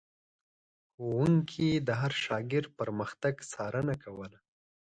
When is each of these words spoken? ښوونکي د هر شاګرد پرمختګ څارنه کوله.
ښوونکي 0.93 1.69
د 1.87 1.89
هر 2.01 2.11
شاګرد 2.25 2.67
پرمختګ 2.79 3.33
څارنه 3.51 3.95
کوله. 4.03 4.39